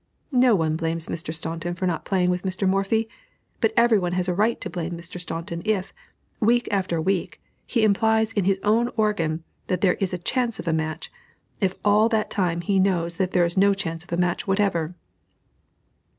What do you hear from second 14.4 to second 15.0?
whatever.